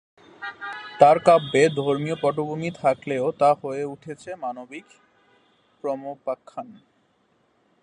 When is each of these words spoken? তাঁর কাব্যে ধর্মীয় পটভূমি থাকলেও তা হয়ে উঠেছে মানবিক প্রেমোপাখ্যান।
তাঁর 0.99 1.17
কাব্যে 1.19 1.61
ধর্মীয় 1.79 2.17
পটভূমি 2.21 2.69
থাকলেও 2.81 3.25
তা 3.31 3.49
হয়ে 3.61 3.83
উঠেছে 3.85 4.29
মানবিক 4.35 4.87
প্রেমোপাখ্যান। 5.83 6.67